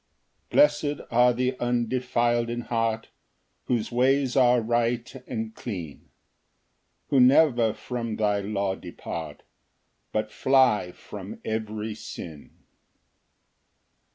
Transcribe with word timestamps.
Ver. 0.49 0.61
1 0.61 0.67
2 0.69 0.77
3. 0.79 0.87
1 0.87 0.97
Blest 1.03 1.11
are 1.11 1.33
the 1.33 1.51
undefil'd 1.59 2.49
in 2.49 2.61
heart, 2.61 3.09
Whose 3.65 3.91
ways 3.91 4.35
are 4.35 4.59
right 4.59 5.15
and 5.27 5.53
clean; 5.53 6.09
Who 7.09 7.19
never 7.19 7.71
from 7.75 8.15
thy 8.15 8.39
law 8.39 8.73
depart, 8.73 9.43
But 10.11 10.31
fly 10.31 10.91
front 10.91 11.41
every 11.45 11.93
sin. 11.93 12.49